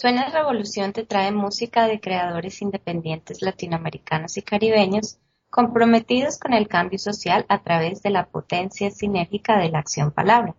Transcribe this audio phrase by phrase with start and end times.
[0.00, 5.18] Suena Revolución te trae música de creadores independientes latinoamericanos y caribeños
[5.50, 10.54] comprometidos con el cambio social a través de la potencia sinérgica de la acción palabra.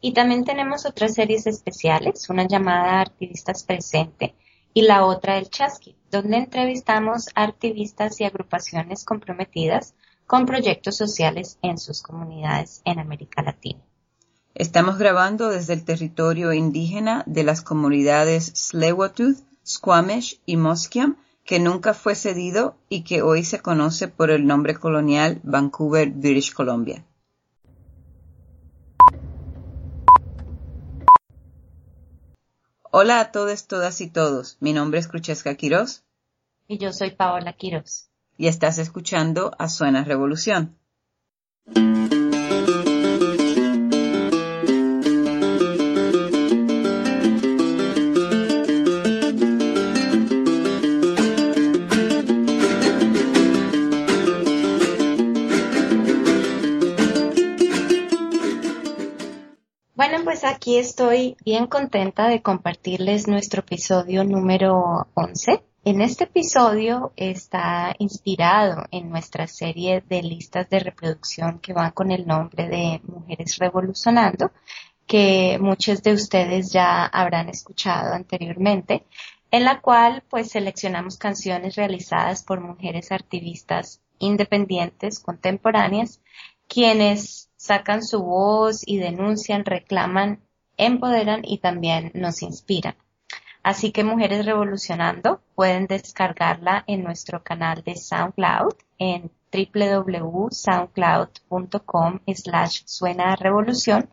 [0.00, 4.34] Y también tenemos otras series especiales, una llamada Artivistas Presente
[4.72, 9.94] y la otra El Chasqui, donde entrevistamos a activistas y agrupaciones comprometidas
[10.26, 13.80] con proyectos sociales en sus comunidades en América Latina.
[14.54, 18.96] Estamos grabando desde el territorio indígena de las comunidades tsleil
[19.66, 24.74] Squamish y Musqueam, que nunca fue cedido y que hoy se conoce por el nombre
[24.74, 27.04] colonial Vancouver, British Columbia.
[32.92, 34.56] Hola a todos, todas y todos.
[34.58, 36.02] Mi nombre es Cruchesca Quiroz.
[36.66, 38.10] Y yo soy Paola Quiroz.
[38.36, 40.76] Y estás escuchando a Suena Revolución.
[60.24, 65.62] Pues aquí estoy bien contenta de compartirles nuestro episodio número 11.
[65.84, 72.10] En este episodio está inspirado en nuestra serie de listas de reproducción que van con
[72.10, 74.50] el nombre de Mujeres Revolucionando,
[75.06, 79.04] que muchos de ustedes ya habrán escuchado anteriormente,
[79.52, 86.20] en la cual pues seleccionamos canciones realizadas por mujeres activistas independientes contemporáneas,
[86.66, 90.40] quienes sacan su voz y denuncian, reclaman,
[90.78, 92.96] empoderan y también nos inspiran.
[93.62, 103.36] Así que Mujeres Revolucionando pueden descargarla en nuestro canal de SoundCloud en www.soundcloud.com slash suena
[103.36, 104.08] revolución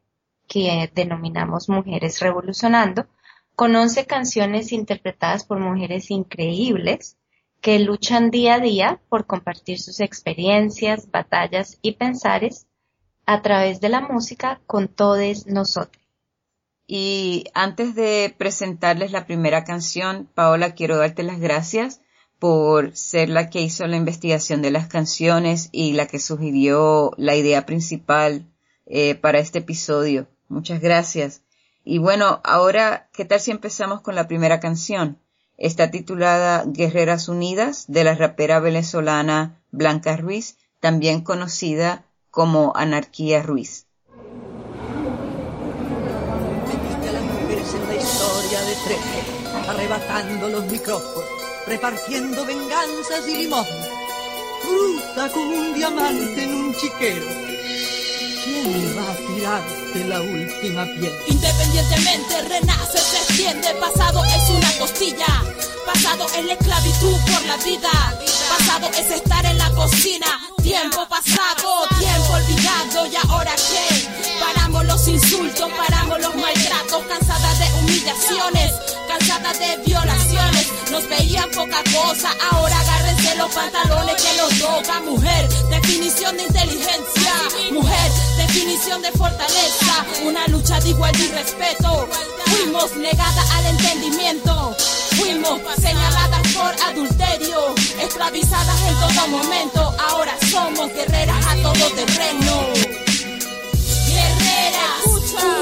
[0.49, 3.07] que denominamos Mujeres Revolucionando,
[3.55, 7.17] con 11 canciones interpretadas por mujeres increíbles
[7.61, 12.67] que luchan día a día por compartir sus experiencias, batallas y pensares
[13.27, 16.03] a través de la música con todos nosotros.
[16.89, 22.01] Y antes de presentarles la primera canción, Paola, quiero darte las gracias
[22.39, 27.35] por ser la que hizo la investigación de las canciones y la que sugirió la
[27.35, 28.47] idea principal
[28.87, 30.29] eh, para este episodio.
[30.49, 31.43] Muchas gracias.
[31.85, 35.19] Y bueno, ahora, ¿qué tal si empezamos con la primera canción?
[35.57, 43.87] Está titulada Guerreras Unidas de la rapera venezolana Blanca Ruiz, también conocida como Anarquía Ruiz.
[51.69, 53.89] Repartiendo venganzas y limosnas.
[54.63, 57.27] Fruta con un diamante en un chiquero.
[58.45, 61.13] ¿Quién va a tirarte la última piel?
[61.27, 63.75] Independientemente renace, se extiende.
[63.81, 65.27] Pasado es una costilla.
[65.85, 67.91] Pasado es la esclavitud por la vida.
[68.49, 70.48] Pasado es estar en la cocina.
[70.69, 73.07] Tiempo pasado, tiempo olvidado.
[73.07, 74.07] ¿Y ahora qué?
[74.39, 77.05] Paramos los insultos, paramos los maltratos.
[77.09, 78.73] Cansada de humillaciones,
[79.09, 85.01] cansada de violaciones nos veían poca cosa, ahora agárrense los pantalones que los toca.
[85.01, 87.33] Mujer, definición de inteligencia.
[87.73, 90.05] Mujer, definición de fortaleza.
[90.27, 92.07] Una lucha de igualdad y respeto.
[92.45, 94.77] Fuimos negadas al entendimiento.
[95.19, 99.95] Fuimos señaladas por adulterio, esclavizadas en todo momento.
[100.09, 102.69] Ahora somos guerreras a todo terreno.
[104.07, 105.05] Guerreras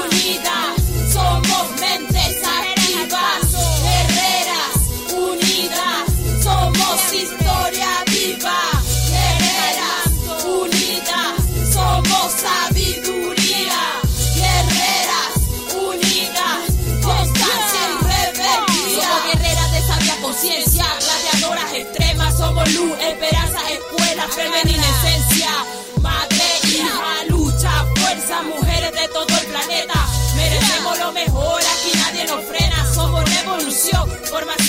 [0.05, 2.16] unidas, somos mentes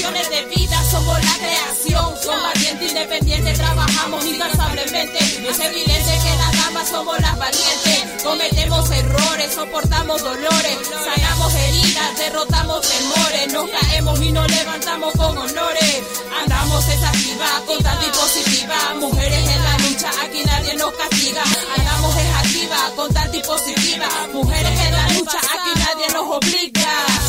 [0.09, 5.19] formaciones de vida, somos la creación, combatiente independiente, trabajamos incansablemente.
[5.19, 8.23] Es evidente que las damas somos las valientes.
[8.23, 16.03] Cometemos errores, soportamos dolores, sanamos heridas, derrotamos temores, nos caemos y nos levantamos con honores.
[16.43, 21.43] Andamos desactiva, constante y positiva, mujeres en la lucha, aquí nadie nos castiga.
[21.77, 27.28] Andamos es activa, constante y positiva, mujeres en la lucha, aquí nadie nos obliga.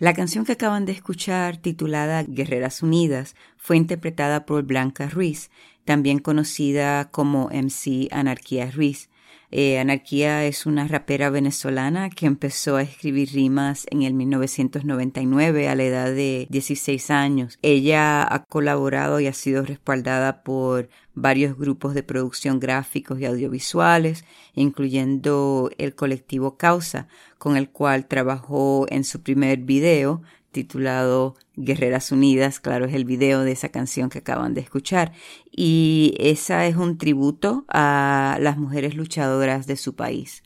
[0.00, 5.50] La canción que acaban de escuchar, titulada Guerreras Unidas, fue interpretada por Blanca Ruiz,
[5.84, 9.10] también conocida como MC Anarquía Ruiz.
[9.50, 15.74] Eh, Anarquía es una rapera venezolana que empezó a escribir rimas en el 1999 a
[15.74, 17.58] la edad de 16 años.
[17.60, 20.88] Ella ha colaborado y ha sido respaldada por
[21.20, 24.24] varios grupos de producción gráficos y audiovisuales,
[24.54, 27.08] incluyendo el colectivo Causa,
[27.38, 30.22] con el cual trabajó en su primer video
[30.52, 35.12] titulado Guerreras Unidas, claro, es el video de esa canción que acaban de escuchar.
[35.50, 40.42] Y esa es un tributo a las mujeres luchadoras de su país.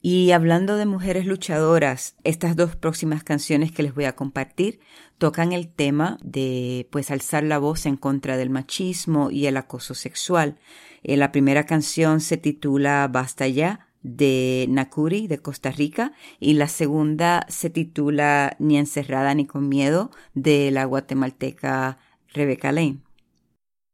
[0.00, 4.78] Y hablando de mujeres luchadoras, estas dos próximas canciones que les voy a compartir
[5.18, 9.94] tocan el tema de pues alzar la voz en contra del machismo y el acoso
[9.94, 10.56] sexual.
[11.02, 16.68] Eh, la primera canción se titula Basta ya de Nakuri de Costa Rica y la
[16.68, 21.98] segunda se titula Ni encerrada ni con miedo de la guatemalteca
[22.28, 23.00] Rebeca Lane.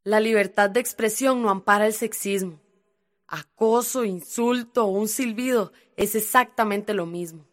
[0.04, 2.60] La libertad de expresión no ampara el sexismo.
[3.26, 7.46] Acoso, insulto o un silbido es exactamente lo mismo.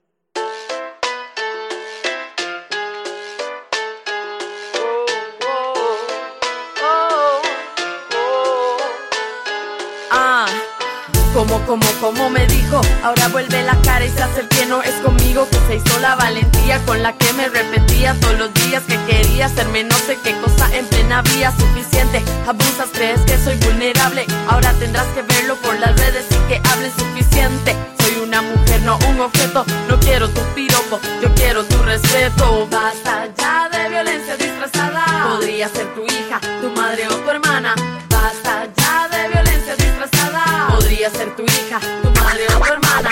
[11.33, 14.81] Como, como, como me dijo, ahora vuelve la cara y se hace el que no
[14.81, 18.83] es conmigo, que se hizo la valentía con la que me repetía todos los días
[18.83, 22.21] que quería hacerme no sé qué cosa en plena vía suficiente.
[22.47, 26.93] Abusas, crees que soy vulnerable, ahora tendrás que verlo por las redes y que hables
[26.93, 27.75] suficiente.
[27.99, 32.67] Soy una mujer, no un objeto, no quiero tu piropo, yo quiero tu respeto.
[32.69, 37.50] Basta ya de violencia disfrazada, podría ser tu hija, tu madre o tu hermana.
[41.01, 43.09] Podría ser tu hija, tu madre o tu hermana.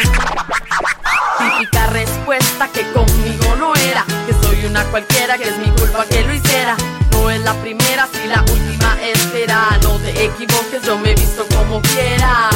[1.40, 6.24] Típica respuesta que conmigo no era, que soy una cualquiera, que es mi culpa que
[6.24, 6.76] lo hiciera.
[7.12, 9.80] No es la primera, si la última espera.
[9.82, 12.50] No te equivoques, yo me visto como quiera.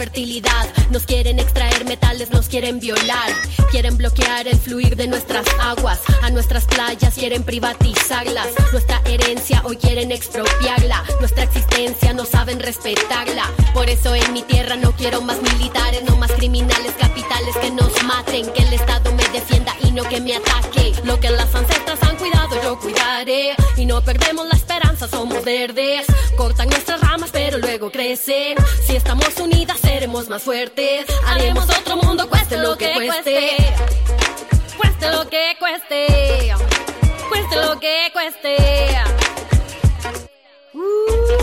[0.00, 0.66] Fertilidad.
[0.90, 2.09] Nos quieren extraer metales, nos
[2.50, 3.32] quieren violar.
[3.70, 6.00] Quieren bloquear el fluir de nuestras aguas.
[6.22, 8.48] A nuestras playas quieren privatizarlas.
[8.72, 11.04] Nuestra herencia hoy quieren expropiarla.
[11.20, 13.44] Nuestra existencia no saben respetarla.
[13.72, 18.02] Por eso en mi tierra no quiero más militares, no más criminales capitales que nos
[18.02, 18.50] maten.
[18.52, 20.92] Que el Estado me defienda y no que me ataque.
[21.04, 23.54] Lo que las ancestras han cuidado, yo cuidaré.
[23.76, 26.06] Y no perdemos la esperanza, somos verdes.
[26.36, 28.56] Cortan nuestras ramas, pero luego crecen.
[28.84, 31.06] Si estamos unidas, seremos más fuertes.
[31.26, 33.56] Haremos otro mundo, cueste lo que cueste.
[34.76, 36.54] Cueste lo que cueste.
[37.28, 39.00] Cueste lo que cueste.
[40.72, 41.39] sobrevivir,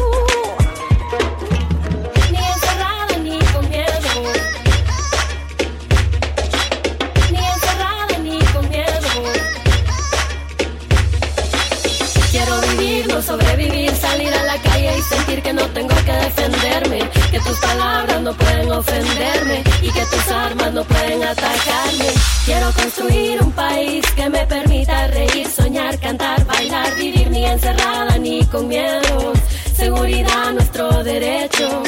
[15.07, 16.99] sentir que no tengo que defenderme,
[17.31, 22.09] que tus palabras no pueden ofenderme y que tus armas no pueden atacarme.
[22.45, 28.45] Quiero construir un país que me permita reír, soñar, cantar, bailar, vivir ni encerrada ni
[28.45, 29.33] con miedo.
[29.75, 31.83] Seguridad, nuestro derecho.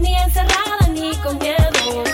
[0.00, 2.04] Ni encerrada ni con miedo.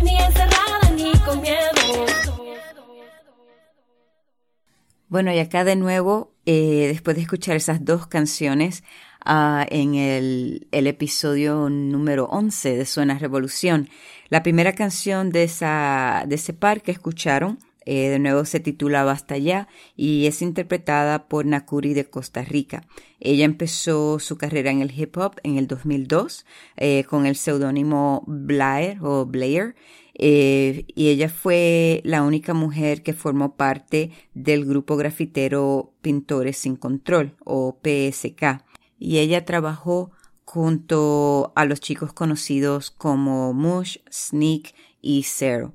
[0.00, 2.09] Ni encerrada ni con miedo.
[5.10, 8.84] Bueno, y acá de nuevo, eh, después de escuchar esas dos canciones,
[9.26, 13.88] uh, en el, el, episodio número 11 de Suena Revolución,
[14.28, 19.02] la primera canción de, esa, de ese par que escucharon, eh, de nuevo se titula
[19.02, 22.84] Basta Ya y es interpretada por Nakuri de Costa Rica.
[23.18, 28.22] Ella empezó su carrera en el hip hop en el 2002 eh, con el seudónimo
[28.28, 29.74] Blair o Blair
[30.22, 36.76] eh, y ella fue la única mujer que formó parte del grupo grafitero Pintores Sin
[36.76, 38.62] Control o PSK.
[38.98, 40.10] Y ella trabajó
[40.44, 45.72] junto a los chicos conocidos como Mush, Sneak y Zero.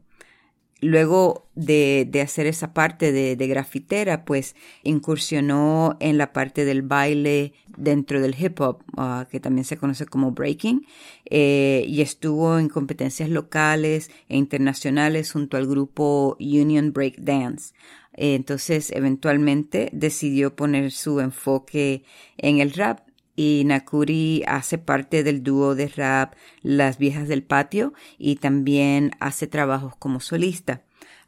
[0.86, 8.22] Luego de, hacer esa parte de, grafitera, pues incursionó en la parte del baile dentro
[8.22, 10.86] del hip hop, uh, que también se conoce como breaking,
[11.28, 17.74] eh, y estuvo en competencias locales e internacionales junto al grupo Union Break Dance.
[18.14, 22.04] Eh, entonces, eventualmente decidió poner su enfoque
[22.38, 23.00] en el rap
[23.36, 29.48] y Nakuri hace parte del dúo de rap Las Viejas del Patio y también hace
[29.48, 30.82] trabajos como solista.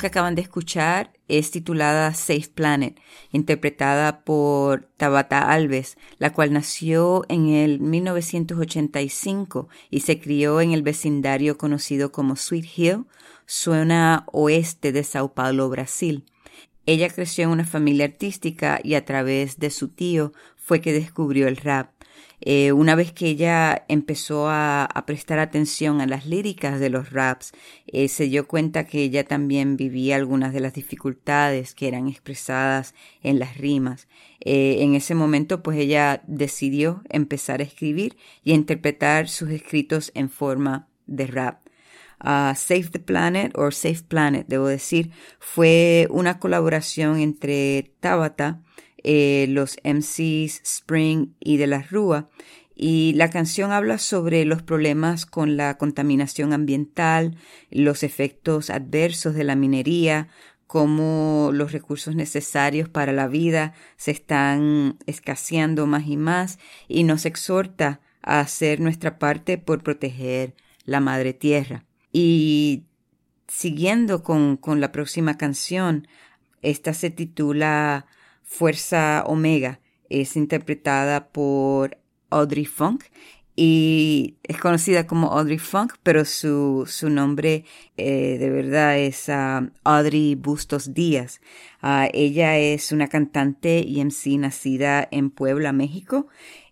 [0.00, 2.98] que acaban de escuchar es titulada Safe Planet,
[3.30, 10.82] interpretada por Tabata Alves, la cual nació en el 1985 y se crió en el
[10.82, 13.04] vecindario conocido como Sweet Hill,
[13.46, 16.24] zona oeste de Sao Paulo, Brasil.
[16.86, 21.46] Ella creció en una familia artística y a través de su tío fue que descubrió
[21.46, 21.90] el rap.
[22.40, 27.52] Eh, una vez que ella empezó a, prestar atención a las líricas de los raps,
[27.86, 32.94] eh, se dio cuenta que ella también vivía algunas de las dificultades que eran expresadas
[33.22, 34.08] en las rimas.
[34.40, 40.12] Eh, en ese momento, pues ella decidió empezar a escribir y a interpretar sus escritos
[40.14, 41.60] en forma de rap.
[42.22, 48.60] Uh, Save the Planet o Safe Planet, debo decir, fue una colaboración entre Tabata,
[49.02, 52.28] eh, los MCs Spring y de la Rúa.
[52.74, 57.36] Y la canción habla sobre los problemas con la contaminación ambiental,
[57.70, 60.28] los efectos adversos de la minería,
[60.66, 66.58] cómo los recursos necesarios para la vida se están escaseando más y más
[66.88, 71.84] y nos exhorta a hacer nuestra parte por proteger la madre tierra.
[72.12, 72.84] Y
[73.48, 76.06] siguiendo con, con la próxima canción,
[76.62, 78.06] esta se titula
[78.50, 81.98] Fuerza Omega es interpretada por
[82.30, 83.04] Audrey Funk
[83.54, 87.64] y es conocida como Audrey Funk, pero su, su nombre
[87.96, 91.40] eh, de verdad es uh, Audrey Bustos Díaz.
[91.80, 96.26] Uh, ella es una cantante y MC nacida en Puebla, México,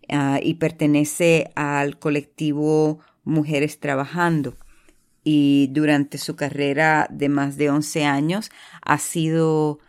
[0.09, 4.57] uh, y pertenece al colectivo Mujeres Trabajando.
[5.23, 9.79] Y durante su carrera de más de 11 años ha sido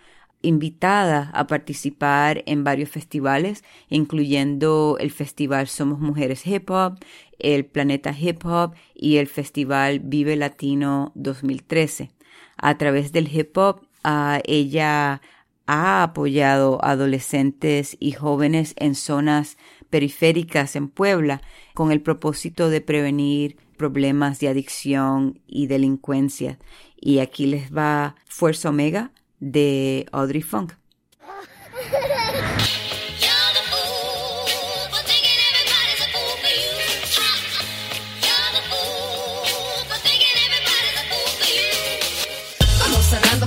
[0.42, 6.98] invitada a participar en varios festivales, incluyendo el Festival Somos Mujeres Hip Hop,
[7.38, 12.10] el Planeta Hip Hop y el Festival Vive Latino 2013.
[12.56, 15.22] A través del hip hop, ah, ella
[15.66, 19.56] ha apoyado adolescentes y jóvenes en zonas
[19.88, 21.42] periféricas en Puebla
[21.74, 26.58] con el propósito de prevenir problemas de adicción y delincuencia.
[27.00, 30.74] Y aquí les va Fuerza Omega de Audrey Funk.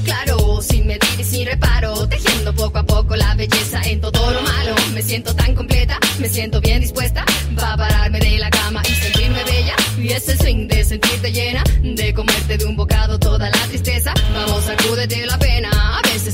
[0.04, 4.42] Claro, sin medir y sin reparo, tejiendo poco a poco la belleza en todo lo
[4.42, 4.76] malo.
[4.94, 7.24] Me siento tan completa, me siento bien dispuesta,
[7.58, 9.76] va a pararme de la cama y sentirme bella.
[9.98, 14.14] Y ese swing de sentirte llena, de comerte de un bocado toda la tristeza.
[14.34, 15.73] Vamos, sacúdete la pena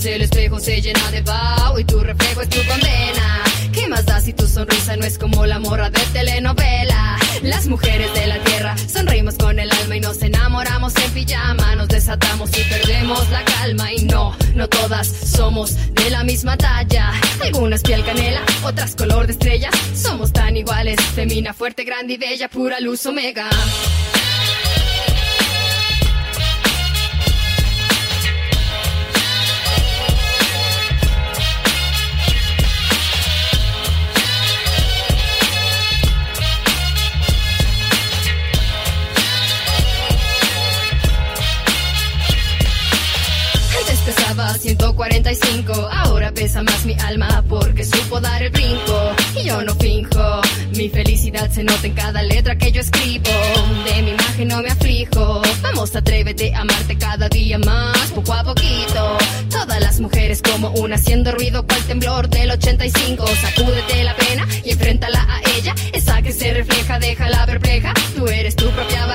[0.06, 3.44] el espejo se llena de vaho y tu reflejo es tu condena.
[3.74, 7.18] ¿Qué más da si tu sonrisa no es como la morra de telenovela?
[7.44, 11.76] Las mujeres de la tierra sonreímos con el alma y nos enamoramos en pijama.
[11.76, 13.92] Nos desatamos y perdemos la calma.
[13.94, 17.12] Y no, no todas somos de la misma talla.
[17.44, 19.70] Algunas piel canela, otras color de estrella.
[19.94, 23.50] Somos tan iguales, femina, fuerte, grande y bella, pura luz omega.
[44.60, 49.12] 145, ahora pesa más mi alma porque supo dar el brinco.
[49.40, 50.42] Y yo no finjo,
[50.76, 53.30] mi felicidad se nota en cada letra que yo escribo.
[53.86, 58.44] De mi imagen no me aflijo, vamos atrévete a amarte cada día más, poco a
[58.44, 59.18] poquito.
[59.50, 63.28] Todas las mujeres como una haciendo ruido cual temblor del 85.
[63.28, 67.94] Sacúdete la pena y enfréntala a ella, esa que se refleja, déjala perpleja.
[68.14, 69.06] Tú eres tu propia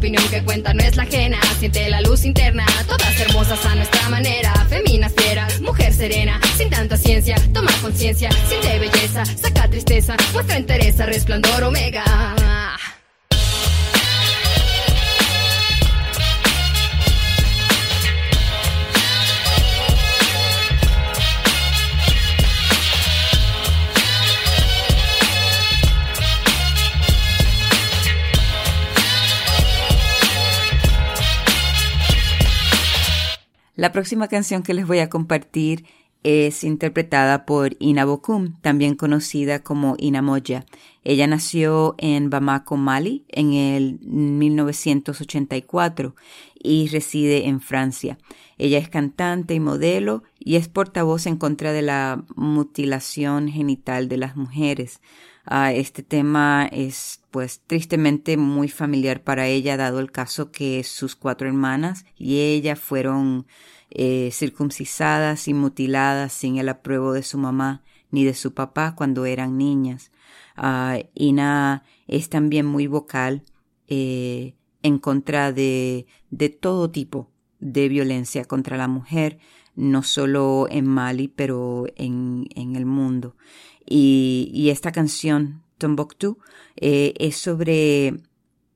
[0.00, 1.38] opinión que cuenta, no es la ajena.
[1.58, 4.54] Siente la luz interna, todas hermosas a nuestra manera.
[4.70, 7.36] Femina fiera, mujer serena, sin tanta ciencia.
[7.52, 12.02] Toma conciencia, siente belleza, saca tristeza, muestra interés, resplandor omega.
[33.80, 35.86] La próxima canción que les voy a compartir
[36.22, 40.66] es interpretada por Ina Bokum, también conocida como Ina Moya.
[41.02, 46.14] Ella nació en Bamako, Mali, en el 1984
[46.62, 48.18] y reside en Francia.
[48.58, 54.18] Ella es cantante y modelo y es portavoz en contra de la mutilación genital de
[54.18, 55.00] las mujeres.
[55.46, 61.16] Ah, este tema es pues tristemente muy familiar para ella dado el caso que sus
[61.16, 63.46] cuatro hermanas y ella fueron
[63.90, 69.24] eh, circuncisadas y mutiladas sin el apruebo de su mamá ni de su papá cuando
[69.24, 70.10] eran niñas.
[70.56, 73.44] Ah, Ina es también muy vocal
[73.88, 79.38] eh, en contra de, de todo tipo de violencia contra la mujer,
[79.76, 83.36] no solo en Mali, pero en, en el mundo.
[83.86, 86.38] Y, y, esta canción, Tombouctou,
[86.76, 88.14] eh, es sobre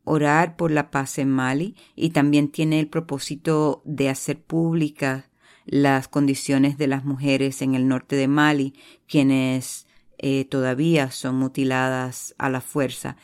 [0.03, 5.31] orar por la paz en Mali y también tiene el propósito de hacer públicas
[5.67, 8.75] las condiciones de las mujeres en el norte de Mali,
[9.07, 9.87] quienes
[10.19, 13.17] eh, todavía son mutiladas a la fuerza.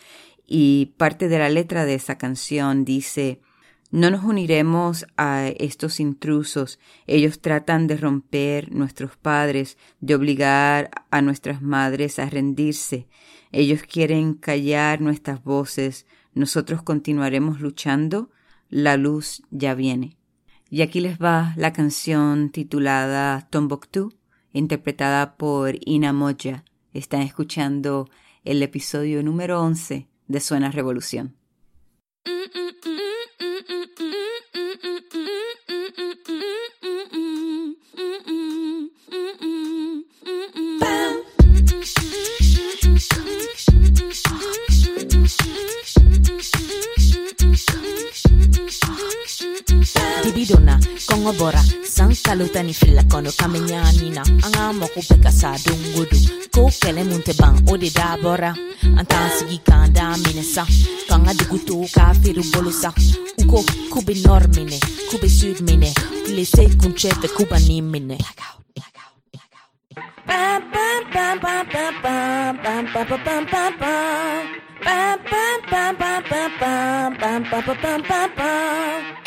[0.46, 3.40] Y parte de la letra de esa canción dice
[3.92, 6.78] no nos uniremos a estos intrusos.
[7.08, 13.08] Ellos tratan de romper nuestros padres, de obligar a nuestras madres a rendirse.
[13.52, 16.06] Ellos quieren callar nuestras voces.
[16.34, 18.30] Nosotros continuaremos luchando.
[18.68, 20.16] La luz ya viene.
[20.70, 24.12] Y aquí les va la canción titulada Tombouctou,
[24.52, 26.64] interpretada por Ina Moja.
[26.92, 28.08] Están escuchando
[28.44, 31.34] el episodio número 11 de Suena Revolución.
[50.40, 50.74] bidona
[51.08, 51.62] kɔngɔ bɔra
[51.94, 55.48] san kalo ni fila kɔnɔ kan bɛ ɲaani na an k'an mako bɛɛ ka sa
[55.64, 56.24] don o don
[56.54, 58.50] ko kɛlɛ mun tɛ ban o de dabɔra
[58.98, 60.64] an t'an sigi k'an da minɛ sa
[61.08, 62.90] k'an ka dugu to k'a feere bolo sa
[63.40, 63.58] u ko
[63.92, 65.90] k'u bɛ nɔr minɛ k'u bɛ sud minɛ
[66.24, 68.16] tile se kuncɛ fɛ k'u ba ni minɛ
[70.28, 74.42] Bam, bam, bam, bam, bam, bam, bam, bam, bam, bam, bam.
[74.84, 79.19] Bam, bam, bam, bam, bam, bam, bam, bam, bam, bam, bam, bam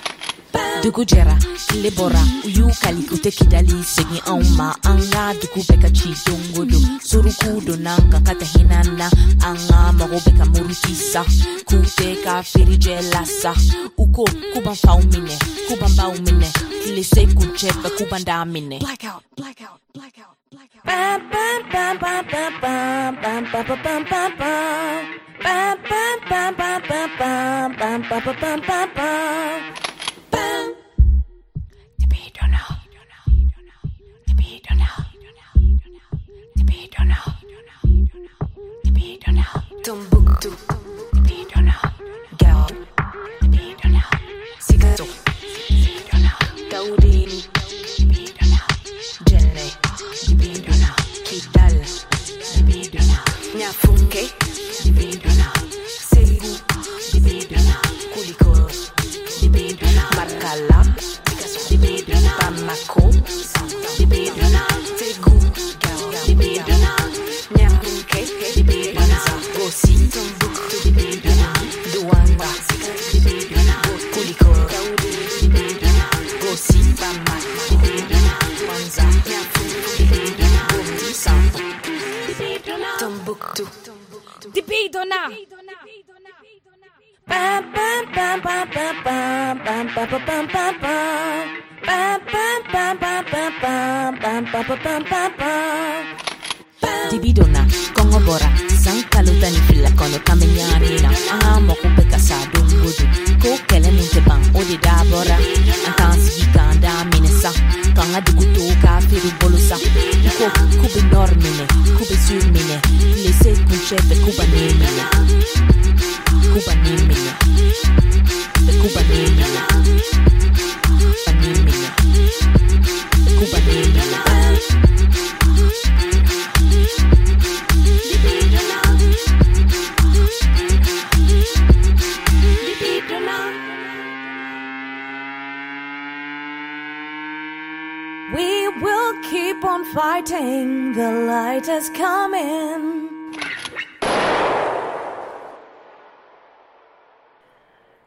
[0.84, 1.36] dugu jɛra
[1.67, 5.76] tile bɔra u y'u kali u tɛ kidali segin anw ma an ka dugu bɛ
[5.84, 9.08] ka ci dongo don suruku donna kan ka hinan na
[9.47, 11.21] an ka mago bɛ ka muruti sa
[11.67, 13.52] k'u tɛ ka feerijɛ la sa
[13.97, 15.36] u ko k'u ban faw minɛ
[15.67, 16.49] k'u ban baw minɛ
[16.84, 20.36] tile se kun cɛ fɛ k'u ban da minɛ blackout blackout blackout
[28.95, 29.72] bam.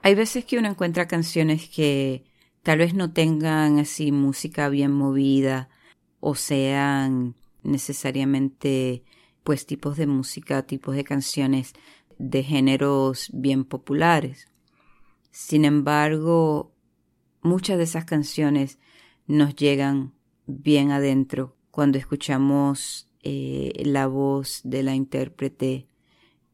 [0.03, 2.25] Hay veces que uno encuentra canciones que
[2.63, 5.69] tal vez no tengan así música bien movida
[6.21, 9.03] o sean necesariamente
[9.43, 11.73] pues tipos de música, tipos de canciones
[12.19, 14.47] de géneros bien populares.
[15.33, 16.73] Sin embargo,
[17.43, 18.79] muchas de esas canciones
[19.27, 20.13] nos llegan
[20.47, 25.87] bien adentro cuando escuchamos eh, la voz de la intérprete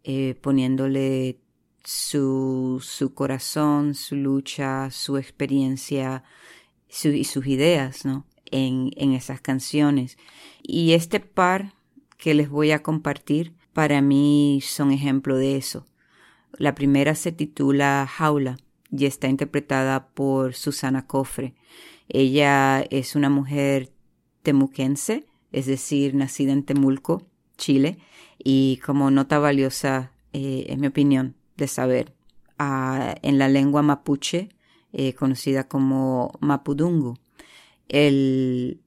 [0.02, 1.38] eh, poniéndole
[1.84, 6.24] su, su corazón, su lucha, su experiencia
[7.04, 8.26] y sus ideas, ¿no?
[8.50, 10.18] En, en esas canciones.
[10.60, 11.74] Y este par
[12.18, 15.86] que les voy a compartir para mí son ejemplo de eso.
[16.58, 18.56] La primera se titula Jaula
[18.90, 21.54] y está interpretada por Susana Cofre.
[22.08, 23.92] Ella es una mujer
[24.42, 27.26] temuquense, es decir, nacida en Temulco,
[27.56, 27.98] Chile,
[28.38, 32.14] y como nota valiosa, eh, en mi opinión, de saber,
[32.58, 34.48] ah, en la lengua mapuche,
[34.92, 37.18] eh, conocida como mapudungu,
[37.88, 38.80] el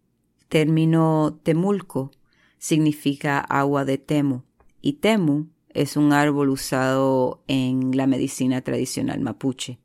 [0.49, 2.11] término temulco
[2.57, 4.41] significa agua de temu,
[4.81, 9.79] y temu es un árbol usado en la medicina tradicional mapuche.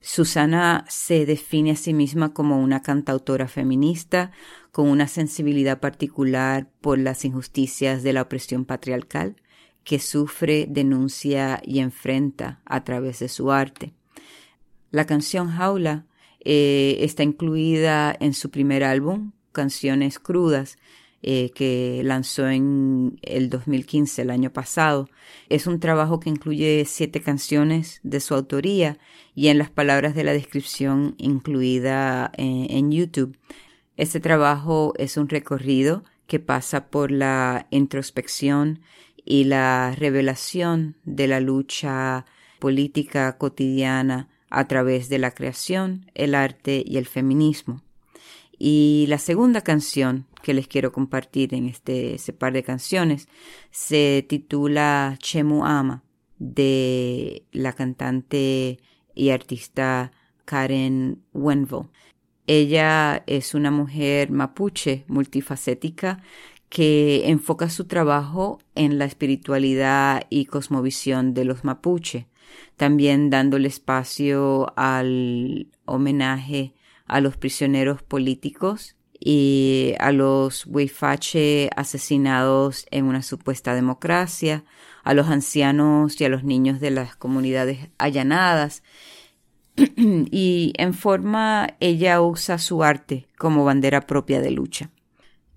[0.00, 4.30] Susana se define a sí misma como una cantautora feminista
[4.76, 9.36] con una sensibilidad particular por las injusticias de la opresión patriarcal
[9.84, 13.94] que sufre, denuncia y enfrenta a través de su arte.
[14.90, 16.04] La canción Jaula
[16.40, 20.76] eh, está incluida en su primer álbum, Canciones Crudas,
[21.22, 25.08] eh, que lanzó en el 2015, el año pasado.
[25.48, 28.98] Es un trabajo que incluye siete canciones de su autoría
[29.34, 33.38] y en las palabras de la descripción incluida en, en YouTube.
[33.96, 38.80] Este trabajo es un recorrido que pasa por la introspección
[39.24, 42.26] y la revelación de la lucha
[42.58, 47.82] política cotidiana a través de la creación, el arte y el feminismo.
[48.58, 53.28] Y la segunda canción que les quiero compartir en este par de canciones
[53.70, 56.04] se titula Chemu Ama
[56.38, 58.78] de la cantante
[59.14, 60.12] y artista
[60.44, 61.88] Karen Wenville.
[62.46, 66.22] Ella es una mujer mapuche multifacética
[66.68, 72.26] que enfoca su trabajo en la espiritualidad y cosmovisión de los mapuche,
[72.76, 76.74] también dándole espacio al homenaje
[77.06, 84.64] a los prisioneros políticos y a los huifache asesinados en una supuesta democracia,
[85.04, 88.82] a los ancianos y a los niños de las comunidades allanadas.
[89.96, 94.90] y en forma ella usa su arte como bandera propia de lucha.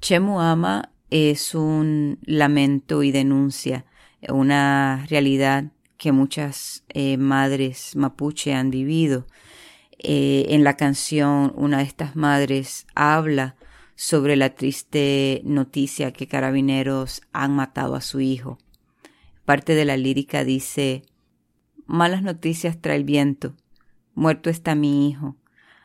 [0.02, 3.86] Chemuama es un lamento y denuncia,
[4.28, 9.26] una realidad que muchas eh, madres mapuche han vivido
[10.02, 13.58] eh, en la canción una de estas madres habla
[13.96, 18.58] sobre la triste noticia que carabineros han matado a su hijo.
[19.44, 21.04] Parte de la lírica dice
[21.86, 23.56] Malas noticias trae el viento.
[24.20, 25.38] Muerto está mi hijo.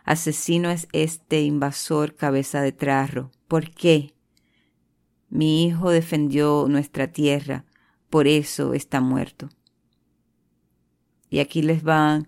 [0.02, 3.30] Asesino es este invasor cabeza de trarro.
[3.46, 4.12] ¿Por qué?
[5.28, 7.64] Mi hijo defendió nuestra tierra,
[8.10, 9.50] por eso está muerto.
[11.30, 12.26] Y aquí les van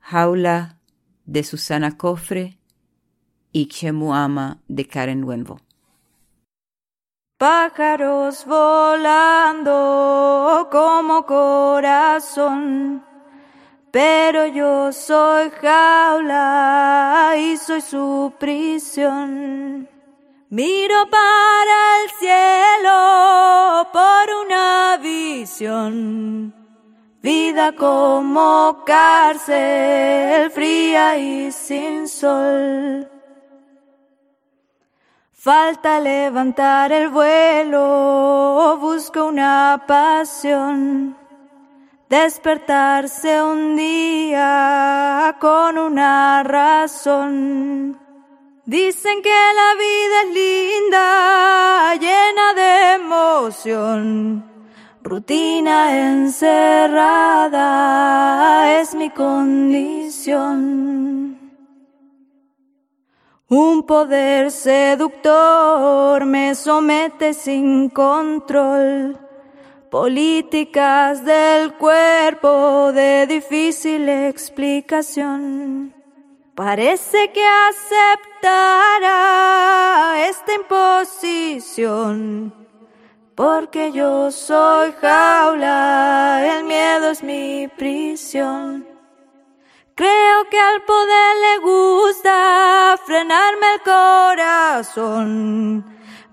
[0.00, 0.78] jaula
[1.26, 2.58] de Susana Cofre
[3.52, 5.60] y Chemuama de Karen Wenvo.
[7.36, 9.76] Pájaros volando
[10.72, 13.04] como corazón,
[13.90, 19.88] pero yo soy jaula y soy su prisión.
[20.50, 26.54] Miro para el cielo por una visión
[27.20, 33.10] Vida como cárcel fría y sin sol.
[35.32, 41.16] Falta levantar el vuelo, busco una pasión.
[42.08, 47.98] Despertarse un día con una razón.
[48.64, 54.48] Dicen que la vida es linda, llena de emoción
[55.08, 57.58] Rutina encerrada
[58.78, 60.38] es mi condición.
[63.48, 69.18] Un poder seductor me somete sin control.
[69.90, 75.92] Políticas del cuerpo de difícil explicación.
[76.54, 79.08] Parece que aceptará
[80.28, 82.52] esta imposición
[83.38, 88.84] porque yo soy jaula, el miedo es mi prisión.
[89.94, 95.84] Creo que al poder le gusta frenarme el corazón,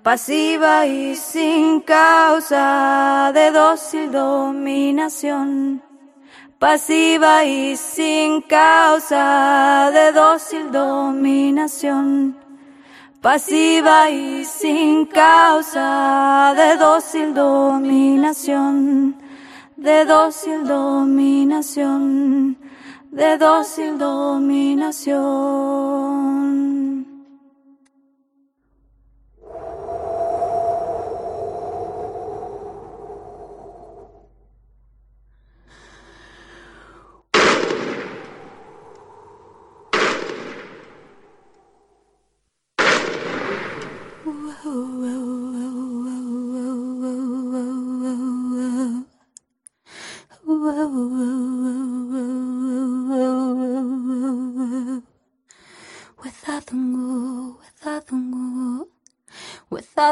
[0.05, 5.81] pasiva y sin causa de dócil dominación.
[6.59, 12.37] Pasiva y sin causa de dócil dominación
[13.25, 19.15] pasiva y sin causa de dócil dominación,
[19.75, 22.55] de dócil dominación,
[23.09, 25.05] de dócil dominación.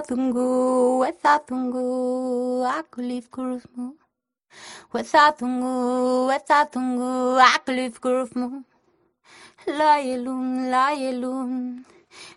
[0.04, 3.96] Wethatungu, wethatungu, aku leave kurufmu.
[4.94, 8.64] Wethatungu, wethatungu, aku leave kurufmu.
[9.66, 11.86] Layelun, layelun,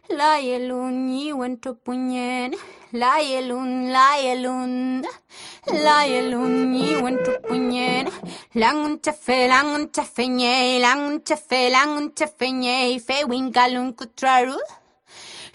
[0.09, 2.55] layelun, yiwen tupunyen.
[2.93, 5.03] Layelun, layelun,
[5.67, 8.07] layelun, yiwen tupunyen.
[8.55, 14.55] Langun tefe, langun tefe nye, langun tefe, langun tefe nye, fe winkalun kutraru.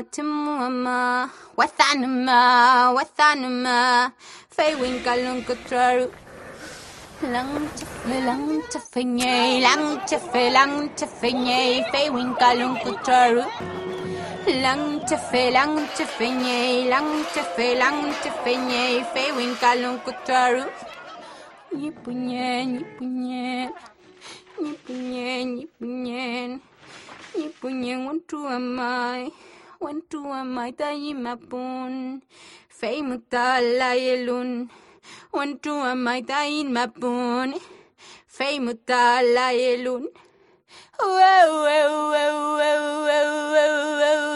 [0.00, 1.28] تموما
[1.58, 2.42] وثانما
[2.90, 4.10] وثانما
[4.50, 6.08] في وين قالون كترارو
[7.22, 13.46] Lang tafe, lang tafe, nye, lang tafe, lang tafe, nye, fe winkalun kutaru.
[14.60, 20.68] Lang tafe, lang tafe, nye, lang tafe, lang tafe, nye, fe winkalun kutaru.
[21.72, 23.70] Nyipunye, nyipunye,
[24.60, 26.60] nyipunye, nyipunye,
[27.38, 29.30] nyipunye, want to am I?
[29.84, 32.20] وانتو ومايتا يمبون
[32.68, 34.68] في مطالع يلون
[35.32, 37.54] وانتو ومايتا يمبون
[38.28, 40.04] في مطالع يلون
[41.00, 44.34] Whoa, whoa, whoa, whoa, whoa, whoa, whoa.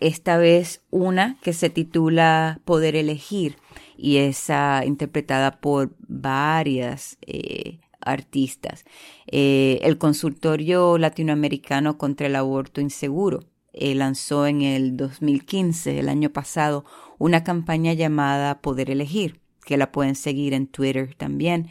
[0.00, 3.56] Esta vez una que se titula Poder elegir
[3.96, 4.50] y es
[4.84, 8.84] interpretada por varias eh, artistas.
[9.26, 16.30] Eh, el consultorio latinoamericano contra el aborto inseguro eh, lanzó en el 2015, el año
[16.30, 16.84] pasado,
[17.18, 21.68] una campaña llamada Poder Elegir, que la pueden seguir en Twitter también.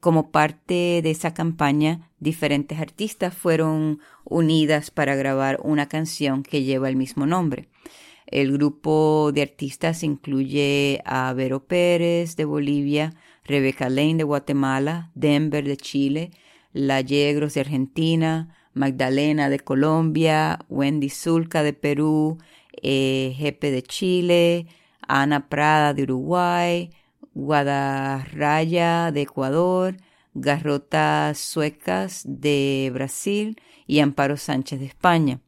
[0.00, 6.88] Como parte de esa campaña, diferentes artistas fueron unidas para grabar una canción que lleva
[6.88, 7.68] el mismo nombre.
[8.26, 13.14] El grupo de artistas incluye a Vero Pérez de Bolivia,
[13.44, 16.32] Rebeca Lane de Guatemala, Denver de Chile,
[16.72, 22.38] La Yegros de Argentina, Magdalena de Colombia, Wendy Zulca de Perú,
[22.82, 24.66] eh, Jepe de Chile,
[25.06, 26.90] Ana Prada de Uruguay,
[27.34, 29.96] Guadarraya de Ecuador,
[30.36, 35.40] Garrotas Suecas de Brasil y Amparo Sánchez de España.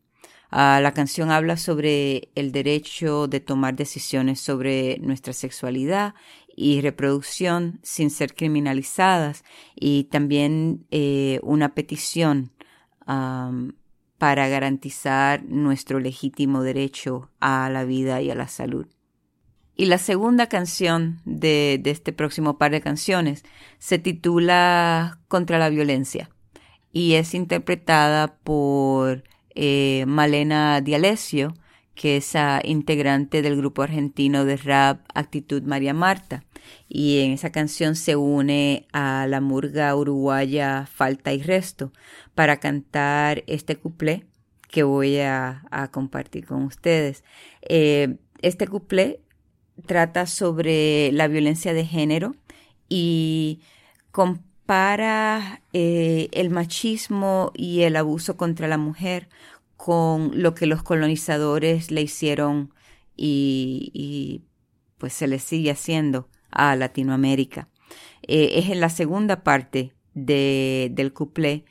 [0.51, 6.15] Ah, la canción habla sobre el derecho de tomar decisiones sobre nuestra sexualidad
[6.57, 9.45] y reproducción sin ser criminalizadas
[9.77, 12.53] y también eh, una petición
[14.19, 18.87] para garantizar nuestro legítimo derecho a la vida y a la salud.
[19.81, 23.45] Y la segunda canción de, este próximo par de canciones
[23.79, 26.31] se titula Contra la violencia.
[26.93, 29.23] y es interpretada por
[29.55, 31.55] eh, Malena Dialesio,
[31.95, 36.45] que es integrante del grupo argentino de rap Actitud María Marta.
[36.89, 41.93] Y en esa canción se une a la murga uruguaya Falta y Resto
[42.35, 44.27] para cantar este cuplé
[44.69, 45.63] que voy a,
[45.93, 47.23] compartir con ustedes.
[47.63, 49.21] Eh, este cuplé
[49.87, 52.35] trata sobre la violencia de género
[52.89, 53.61] y
[54.11, 59.29] compara eh, el machismo y el abuso contra la mujer
[59.77, 62.73] con lo que los colonizadores le hicieron
[63.17, 64.43] y,
[64.99, 67.69] pues se le sigue haciendo a Latinoamérica.
[68.23, 71.65] Eh, es en la segunda parte de, del cuplé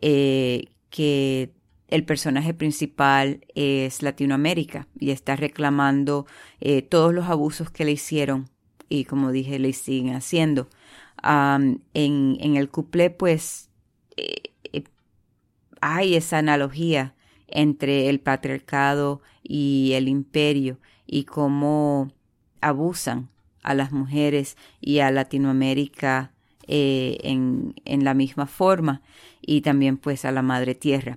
[0.00, 1.52] eh, que
[1.90, 6.26] el personaje principal es Latinoamérica y está reclamando
[6.60, 8.48] eh, todos los abusos que le hicieron
[8.88, 10.68] y como dije le siguen haciendo.
[11.22, 13.68] en, el cuplé pues
[15.80, 17.14] hay esa analogía
[17.48, 22.12] entre el patriarcado y el imperio y cómo
[22.60, 23.28] abusan
[23.62, 26.32] a las mujeres y a Latinoamérica
[26.66, 29.02] eh, en, en, la misma forma
[29.40, 31.16] y también pues a la madre tierra.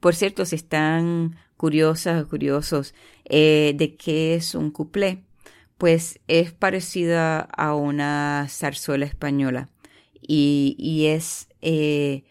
[0.00, 2.94] Por cierto, si están curiosas o curiosos
[3.24, 5.24] eh, de qué es un cuplé,
[5.76, 9.68] pues es parecida a una zarzuela española
[10.20, 12.24] y, es eh,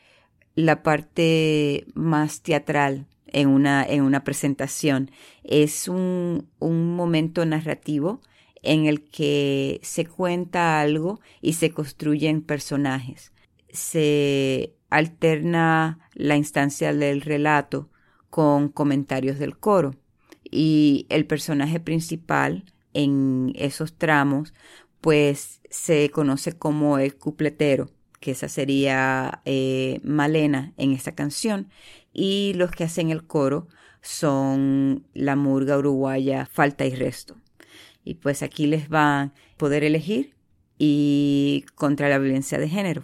[0.56, 5.12] la parte más teatral en una, en una presentación.
[5.44, 8.22] Es un, un momento narrativo
[8.64, 13.32] en el que se cuenta algo y se construyen personajes.
[13.70, 17.90] Se alterna la instancia del relato
[18.30, 19.96] con comentarios del coro
[20.44, 24.54] y el personaje principal en esos tramos
[25.02, 27.90] pues se conoce como el cupletero
[28.20, 31.70] que esa sería eh, Malena en esta canción
[32.14, 33.68] y los que hacen el coro
[34.02, 37.36] son la murga uruguaya Falta y Resto.
[38.04, 40.36] Y pues aquí les va a poder elegir
[40.78, 43.04] y contra la violencia de género.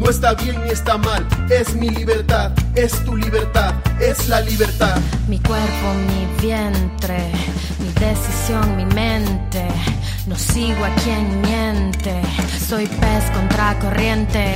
[0.00, 4.96] No está bien ni está mal, es mi libertad, es tu libertad, es la libertad.
[5.28, 7.30] Mi cuerpo, mi vientre,
[7.78, 9.68] mi decisión, mi mente.
[10.26, 12.22] No sigo a quien miente,
[12.66, 14.54] soy pez contra corriente.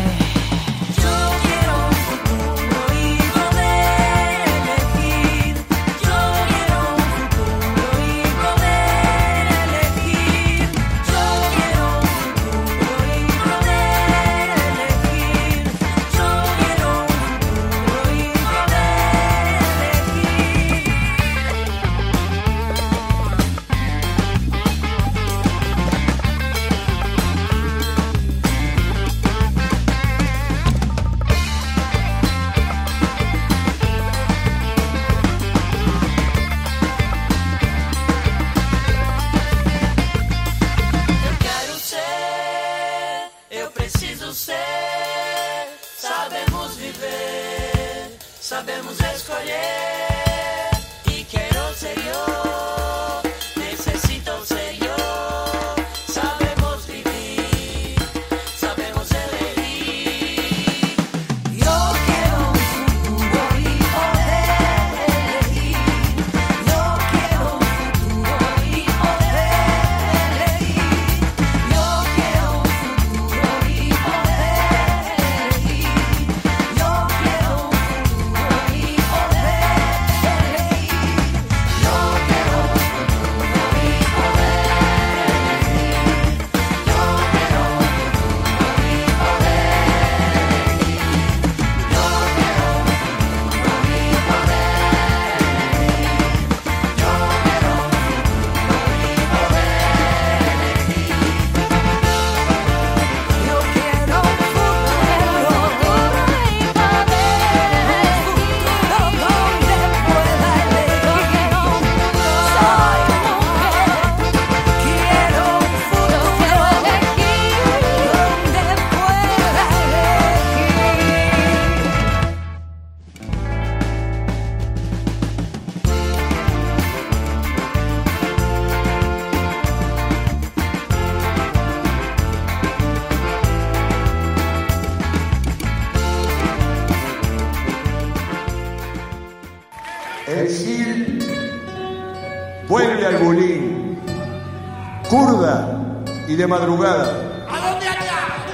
[146.44, 147.46] De madrugada.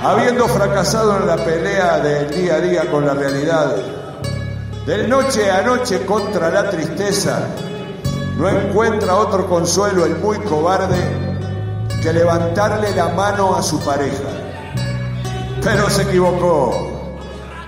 [0.03, 3.77] Habiendo fracasado en la pelea del día a día con la realidad,
[4.87, 7.49] del noche a noche contra la tristeza,
[8.37, 11.01] no encuentra otro consuelo el muy cobarde
[12.01, 14.31] que levantarle la mano a su pareja.
[15.61, 17.19] Pero se equivocó.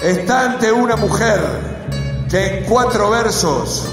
[0.01, 1.41] Está ante una mujer
[2.31, 3.89] que en cuatro versos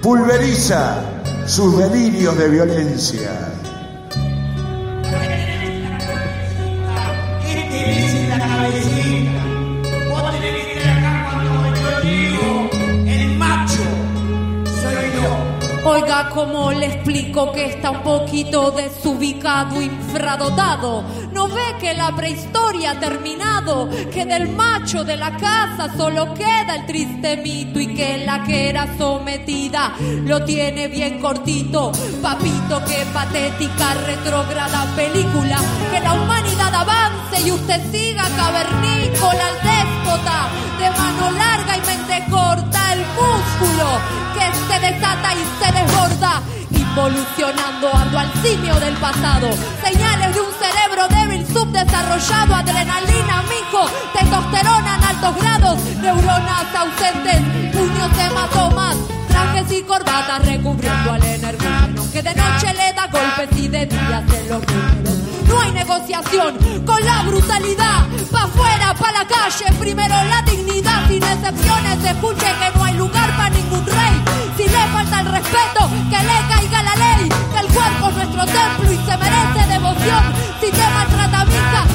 [0.00, 1.02] pulveriza
[1.46, 3.30] sus delirios de violencia.
[16.24, 21.04] ¿Cómo le explico que está un poquito desubicado, infradotado?
[21.32, 23.88] ¿No ve que la prehistoria ha terminado?
[24.12, 28.70] Que del macho de la casa solo queda el triste mito y que la que
[28.70, 29.92] era sometida
[30.24, 31.92] lo tiene bien cortito.
[32.22, 35.58] Papito, qué patética, retrógrada película.
[35.90, 40.48] Que la humanidad avance y usted siga cavernícola al déspota.
[40.78, 48.18] De mano larga y mente corta, el músculo se desata y se desborda, involucionando ando
[48.18, 49.48] al simio del pasado.
[49.82, 57.40] Señales de un cerebro débil, subdesarrollado, adrenalina, mijo, testosterona en altos grados, neuronas ausentes,
[57.72, 58.96] puños hematomas,
[59.28, 64.24] trajes y corbatas recubriendo al energúmeno, que de noche le da golpes y de día
[64.28, 65.35] se números.
[65.48, 68.06] No hay negociación con la brutalidad.
[68.30, 71.08] Pa' afuera, pa' la calle, primero la dignidad.
[71.08, 74.14] Sin excepciones, escuche que no hay lugar para ningún rey.
[74.56, 77.28] Si le falta el respeto, que le caiga la ley.
[77.28, 80.24] Que el cuerpo es nuestro templo y se merece devoción.
[80.60, 81.44] Si te maltrata,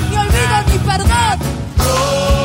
[0.10, 2.41] ni olvido ni perdón.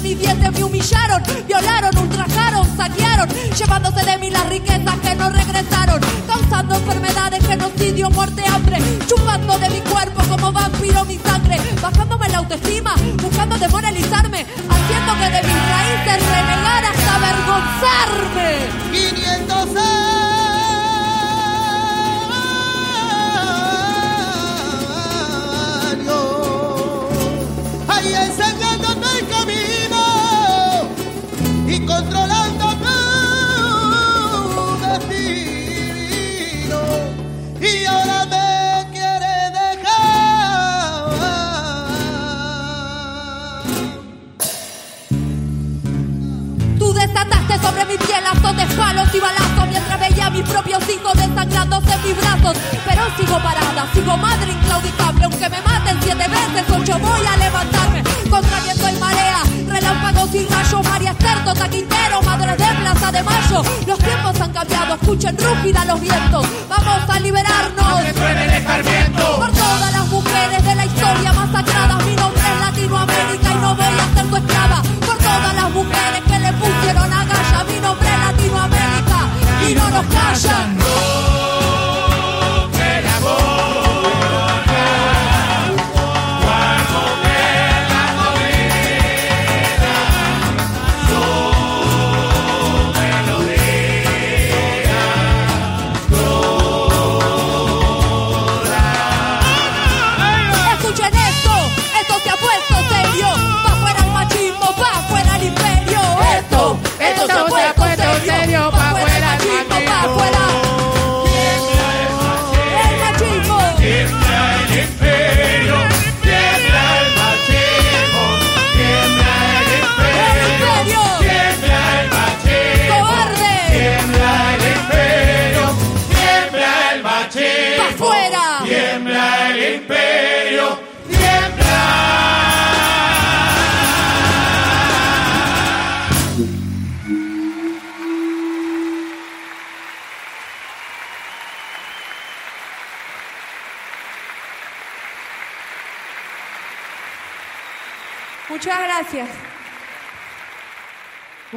[0.00, 5.28] Entre mis dientes me humillaron, violaron, ultrajaron, saquearon, llevándose de mí las riquezas que no
[5.28, 9.79] regresaron, causando enfermedades, genocidio, muerte, hambre, chupando de mi
[47.90, 52.16] mi piel de palos y balazos mientras veía a mis propios hijos desangrándose en mis
[52.16, 52.56] brazos.
[52.86, 55.24] Pero sigo parada, sigo madre inclaudicable.
[55.24, 58.02] Aunque me maten siete veces, ocho voy a levantarme.
[58.30, 63.22] Contra viento y marea, relámpagos y rayos, María Esther, Tota Quintero, madre de Plaza de
[63.24, 63.62] Mayo.
[63.86, 66.46] Los tiempos han cambiado, escuchen rúgida los vientos.
[66.68, 67.90] Vamos a liberarnos.
[69.36, 72.04] Por todas las mujeres de la historia masacradas.
[72.04, 74.82] Mi nombre es Latinoamérica y no voy a ser tu esclava.
[75.06, 77.64] Por todas las mujeres que le pusieron a galla.
[77.64, 77.79] Mi
[79.70, 80.76] y no nos callan.
[80.76, 81.29] El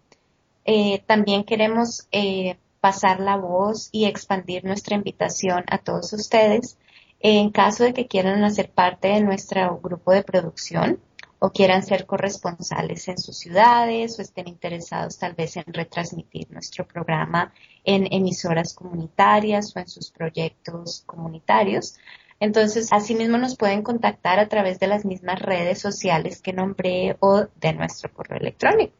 [0.64, 6.78] Eh, también queremos eh, pasar la voz y expandir nuestra invitación a todos ustedes
[7.20, 10.98] en caso de que quieran hacer parte de nuestro grupo de producción
[11.40, 16.86] o quieran ser corresponsales en sus ciudades o estén interesados tal vez en retransmitir nuestro
[16.86, 21.96] programa en emisoras comunitarias o en sus proyectos comunitarios.
[22.40, 27.46] Entonces, asimismo nos pueden contactar a través de las mismas redes sociales que nombré o
[27.60, 28.92] de nuestro correo electrónico.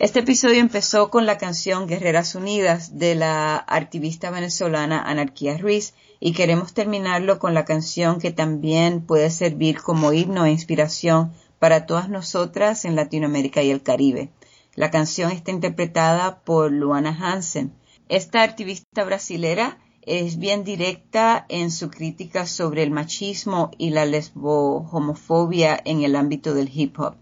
[0.00, 6.32] Este episodio empezó con la canción Guerreras Unidas de la activista venezolana Anarquía Ruiz y
[6.32, 11.32] queremos terminarlo con la canción que también puede servir como himno e inspiración
[11.64, 14.28] para todas nosotras en Latinoamérica y el Caribe.
[14.74, 17.72] La canción está interpretada por Luana Hansen.
[18.10, 25.80] Esta activista brasilera es bien directa en su crítica sobre el machismo y la lesbo-homofobia
[25.86, 27.14] en el ámbito del hip hop.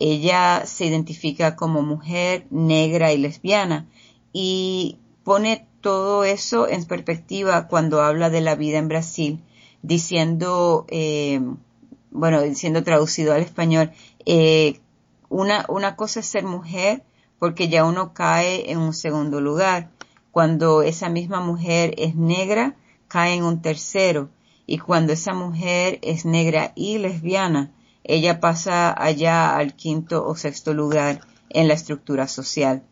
[0.00, 3.88] Ella se identifica como mujer negra y lesbiana
[4.32, 9.44] y pone todo eso en perspectiva cuando habla de la vida en Brasil,
[9.82, 11.40] diciendo, eh,
[12.16, 13.92] bueno, diciendo traducido al español,
[14.24, 14.80] eh,
[15.28, 17.04] una, una cosa es ser mujer
[17.38, 19.90] porque ya uno cae en un segundo lugar.
[20.30, 22.74] Cuando esa misma mujer es negra,
[23.08, 24.30] cae en un tercero.
[24.66, 27.70] Y cuando esa mujer es negra y lesbiana,
[28.02, 32.82] ella pasa allá al quinto o sexto lugar en la estructura social.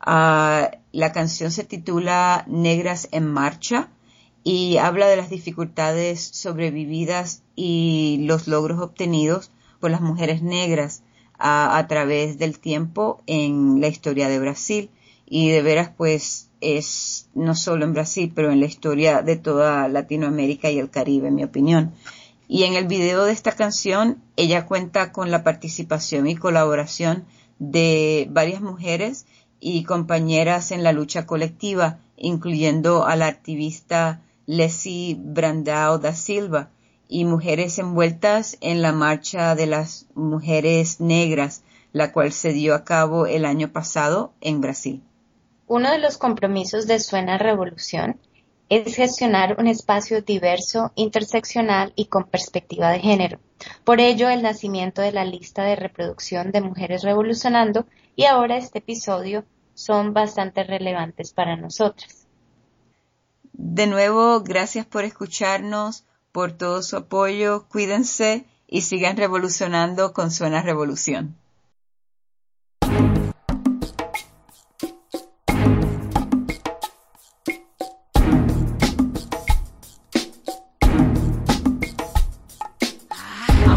[0.00, 3.88] Ah, la canción se titula Negras en Marcha
[4.48, 11.02] y habla de las dificultades sobrevividas y los logros obtenidos por las mujeres negras
[11.36, 14.90] a, través del tiempo en la historia de Brasil
[15.26, 19.88] y de veras pues es no solo en Brasil pero en la historia de toda
[19.88, 21.92] Latinoamérica y el Caribe en mi opinión.
[22.46, 27.24] Y en el video de esta canción, ella cuenta con la participación y colaboración
[27.58, 29.26] de varias mujeres
[29.58, 36.70] y compañeras en la lucha colectiva, incluyendo a la activista Leslie Brandao da Silva
[37.08, 42.84] y mujeres envueltas en la marcha de las mujeres negras, la cual se dio a
[42.84, 45.02] cabo el año pasado en Brasil.
[45.66, 48.20] Uno de los compromisos de Suena Revolución
[48.68, 53.38] es gestionar un espacio diverso, interseccional y con perspectiva de género.
[53.84, 57.86] Por ello, el nacimiento de la lista de reproducción de Mujeres Revolucionando
[58.16, 59.44] y ahora este episodio
[59.74, 62.25] son bastante relevantes para nosotras.
[63.58, 70.60] De nuevo, gracias por escucharnos, por todo su apoyo, cuídense y sigan revolucionando con Suena
[70.60, 71.36] Revolución.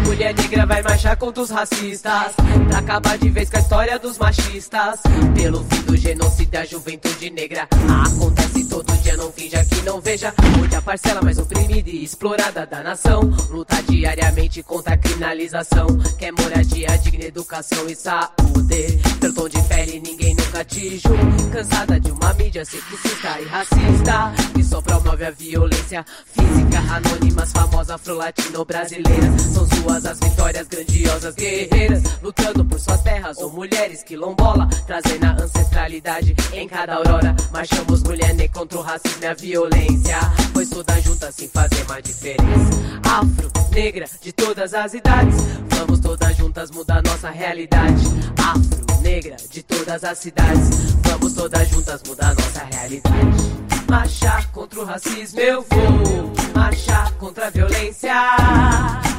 [0.06, 2.34] mulher negra vai marchar contra os racistas
[2.68, 5.00] Pra acabar de vez com a história dos machistas
[5.34, 7.68] Pelo fim do genocídio a juventude negra
[8.06, 10.34] Acontece todo dia, não finja que não veja.
[10.62, 13.22] Onde a parcela mais oprimida e explorada da nação.
[13.50, 15.88] Luta diariamente contra a criminalização.
[16.18, 19.00] Quer moradia, digna educação e saúde.
[19.20, 21.50] Pelo tom de pele ninguém nunca te julga.
[21.52, 26.80] Cansada de uma mídia sexista e racista Que só promove a violência física.
[26.94, 29.42] Anônimas, famosas, afro-latino-brasileiras.
[29.42, 35.44] São suas as vitórias grandiosas, guerreiras, lutando por suas terras, ou mulheres quilombola, trazendo a
[35.44, 37.36] ancestralidade em cada aurora.
[37.52, 40.18] Marchamos mulher negra contra o racismo e a violência,
[40.54, 42.70] pois todas juntas sem fazer uma diferença.
[43.04, 45.36] Afro, negra, de todas as idades,
[45.70, 48.04] vamos todas juntas mudar nossa realidade.
[48.38, 53.69] Afro, negra, de todas as cidades, vamos todas juntas mudar nossa realidade.
[53.90, 58.14] Marchar contra o racismo eu vou, marchar contra a violência,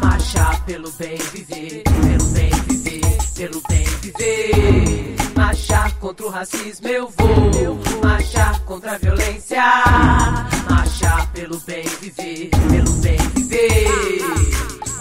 [0.01, 5.17] marchar pelo bem viver, pelo bem viver, pelo bem viver.
[5.35, 9.61] Marchar contra o racismo eu vou, marchar contra a violência,
[10.71, 14.23] marchar pelo bem viver, pelo bem viver.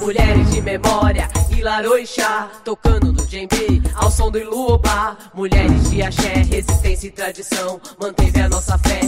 [0.01, 5.15] Mulheres de memória e laroixá, tocando no djembe, ao som do iluba.
[5.31, 9.01] Mulheres de axé, resistência e tradição, manteve a nossa fé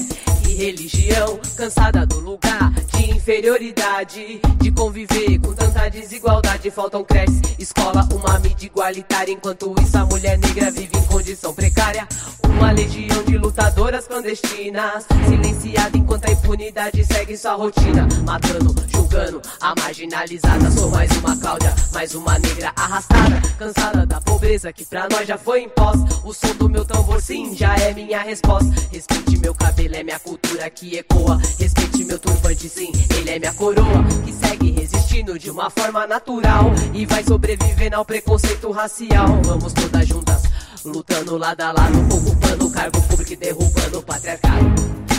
[0.54, 1.40] religião.
[1.56, 6.70] Cansada do lugar de inferioridade, de conviver com tanta desigualdade.
[6.72, 9.32] Faltam creches, escola, uma mídia igualitária.
[9.32, 12.08] Enquanto isso, a mulher negra vive em condição precária.
[12.44, 18.08] Uma legião de lutadoras clandestinas, silenciada enquanto a impunidade segue sua rotina.
[18.26, 20.70] Matando, julgando a marginalizada.
[20.72, 23.42] Sou mais uma Cláudia, mais uma negra arrastada.
[23.58, 26.22] Cansada da pobreza que pra nós já foi imposta.
[26.24, 28.70] O som do meu tambor, sim, já é minha resposta.
[28.92, 31.40] Respeite meu cabelo, é minha cultura que ecoa.
[31.60, 34.04] Respeite meu turbante, sim, ele é minha coroa.
[34.26, 36.72] Que segue resistindo de uma forma natural.
[36.94, 39.42] E vai sobrevivendo ao preconceito racial.
[39.44, 40.44] Vamos todas juntas,
[40.86, 44.66] lutando lado a lado, ocupando o cargo público e derrubando o patriarcado.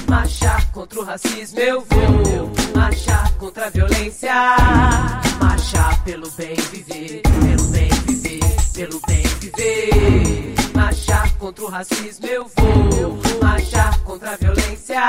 [0.09, 2.53] Marchar contra o racismo eu vou.
[2.75, 4.33] Marchar contra a violência.
[5.41, 8.41] Marchar pelo bem viver, pelo bem viver,
[8.75, 10.62] pelo bem viver.
[10.75, 13.21] Marchar contra o racismo eu vou.
[13.43, 15.01] Marchar contra a violência.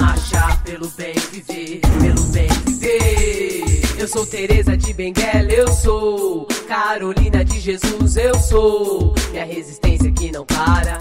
[0.00, 3.64] Marchar pelo bem viver, pelo bem viver.
[3.98, 10.30] Eu sou Teresa de Benguela, eu sou Carolina de Jesus, eu sou minha resistência que
[10.30, 10.98] não para.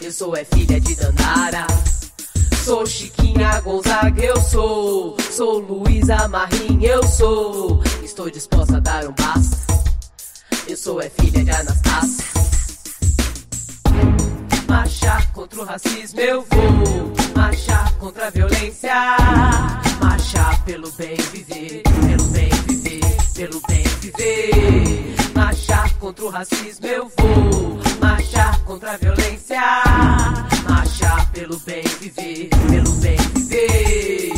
[0.00, 1.66] Eu sou é filha de Dandara.
[2.64, 5.16] Sou Chiquinha Gonzaga, eu sou.
[5.30, 7.82] Sou Luísa Marim, eu sou.
[8.02, 9.56] Estou disposta a dar um basta.
[10.68, 12.35] Eu sou é filha de Anastácia.
[14.68, 17.12] Marchar contra o racismo eu vou.
[17.34, 18.92] Marchar contra a violência.
[20.00, 25.14] Marchar pelo bem viver, pelo bem viver, pelo bem viver.
[25.34, 27.78] Marchar contra o racismo eu vou.
[28.00, 29.60] Marchar contra a violência.
[30.68, 34.35] Marchar pelo bem viver, pelo bem viver.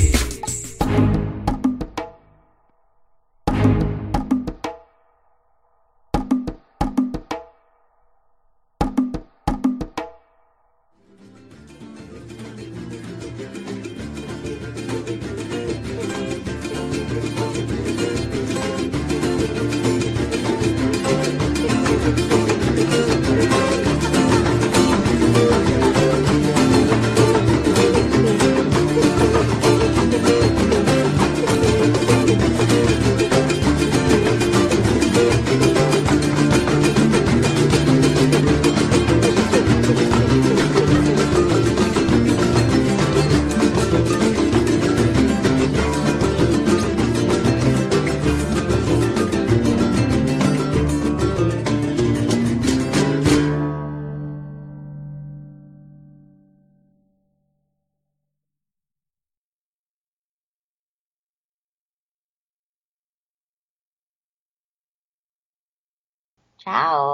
[66.69, 67.08] Ciao.